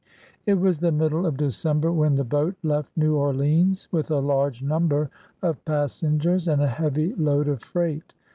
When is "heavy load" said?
6.67-7.47